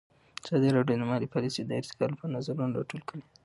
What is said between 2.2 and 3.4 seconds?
نظرونه راټول کړي.